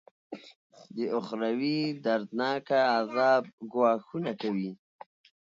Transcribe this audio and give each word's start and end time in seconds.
د 0.95 0.97
اخروي 1.19 1.79
دردناکه 2.05 2.79
عذاب 2.97 3.43
ګواښونه 3.73 4.31
کوي. 4.41 4.71